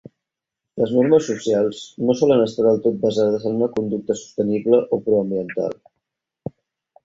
Les 0.83 0.93
normes 0.99 1.27
socials 1.31 1.81
no 2.07 2.15
solen 2.23 2.41
estar 2.47 2.65
del 2.69 2.81
tot 2.87 2.97
basades 3.05 3.47
en 3.53 3.61
una 3.61 3.69
conducta 3.77 4.19
sostenible 4.25 4.83
o 4.99 5.03
pro-ambiental. 5.07 5.81